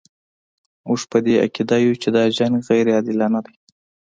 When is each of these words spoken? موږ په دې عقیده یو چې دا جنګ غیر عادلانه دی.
موږ 0.85 0.99
په 1.11 1.17
دې 1.25 1.33
عقیده 1.43 1.77
یو 1.85 1.93
چې 2.01 2.09
دا 2.15 2.23
جنګ 2.37 2.55
غیر 2.69 2.85
عادلانه 2.95 3.39
دی. 3.45 3.55